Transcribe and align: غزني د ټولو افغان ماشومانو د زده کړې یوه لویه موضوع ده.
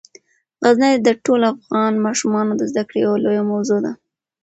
غزني 0.63 0.93
د 1.01 1.09
ټولو 1.23 1.45
افغان 1.55 1.93
ماشومانو 2.05 2.51
د 2.57 2.61
زده 2.71 2.83
کړې 2.87 2.99
یوه 3.05 3.17
لویه 3.23 3.43
موضوع 3.51 3.79
ده. 3.85 3.91